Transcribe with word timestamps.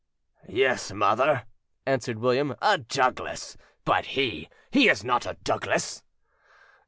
"Yes, 0.49 0.91
mother," 0.91 1.45
answered 1.85 2.17
William, 2.17 2.55
"a 2.59 2.79
Douglas!... 2.79 3.55
but 3.85 4.05
he—he 4.17 4.89
is 4.89 5.03
not 5.03 5.27
a 5.27 5.37
Douglas." 5.43 6.01